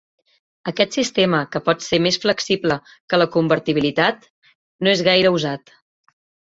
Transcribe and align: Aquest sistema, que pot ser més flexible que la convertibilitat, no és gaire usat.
Aquest 0.71 0.97
sistema, 0.97 1.41
que 1.55 1.61
pot 1.67 1.85
ser 1.89 1.99
més 2.07 2.19
flexible 2.25 2.79
que 3.13 3.21
la 3.23 3.31
convertibilitat, 3.39 4.29
no 4.85 4.97
és 4.99 5.09
gaire 5.11 5.39
usat. 5.41 5.79